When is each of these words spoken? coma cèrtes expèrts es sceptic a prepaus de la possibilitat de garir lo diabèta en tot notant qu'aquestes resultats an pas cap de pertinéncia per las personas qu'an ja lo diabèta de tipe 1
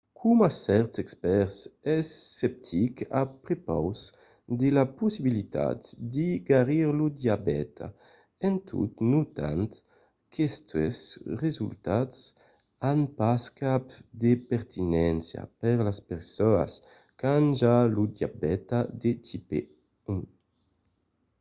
coma 0.19 0.47
cèrtes 0.65 0.97
expèrts 1.03 1.55
es 1.95 2.07
sceptic 2.37 2.93
a 3.21 3.23
prepaus 3.43 3.99
de 4.59 4.67
la 4.77 4.85
possibilitat 4.99 5.79
de 6.15 6.27
garir 6.49 6.87
lo 6.99 7.05
diabèta 7.21 7.87
en 8.47 8.55
tot 8.69 8.93
notant 9.13 9.71
qu'aquestes 10.33 10.97
resultats 11.43 12.15
an 12.91 12.99
pas 13.19 13.43
cap 13.61 13.83
de 14.23 14.31
pertinéncia 14.49 15.41
per 15.61 15.75
las 15.87 15.99
personas 16.09 16.71
qu'an 17.19 17.45
ja 17.59 17.75
lo 17.95 18.03
diabèta 18.17 18.79
de 19.01 19.11
tipe 19.27 19.59
1 20.13 20.17